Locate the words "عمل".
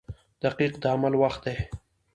0.93-1.13